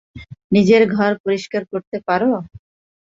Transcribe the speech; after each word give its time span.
নিজের 0.51 0.83
ঘর 0.95 1.11
পরিষ্কার 1.25 1.63
করতে 1.71 1.97
পারো? 2.07 2.31